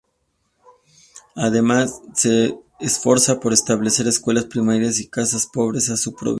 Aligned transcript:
Además, 1.35 2.01
se 2.15 2.57
esforzó 2.79 3.39
por 3.39 3.53
establecer 3.53 4.07
escuelas 4.07 4.45
primarias 4.45 4.99
y 4.99 5.07
casas 5.07 5.43
de 5.43 5.49
pobres 5.53 5.89
en 5.89 5.97
sus 5.97 6.13
provincias. 6.15 6.29